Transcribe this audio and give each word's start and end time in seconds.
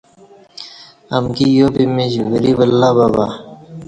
امکی 1.15 1.47
یا 1.57 1.67
پِِمیچ 1.75 2.13
وری 2.31 2.51
ولہ 2.57 2.89
بہ 2.95 3.07
بہ 3.13 3.25